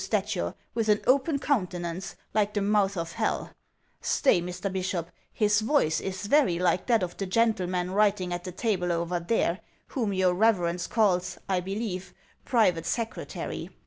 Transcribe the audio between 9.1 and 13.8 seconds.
there, whom your reverence calls, I believe,' private secretary.'